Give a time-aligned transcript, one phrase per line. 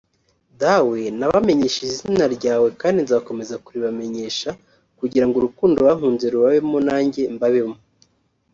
[0.61, 4.49] Dawe nabamenyesheje izina ryawe kandi nzakomeza kuribamenyesha
[4.99, 7.75] kugira ngo urukundo wankunze rubabemo najye mbabemo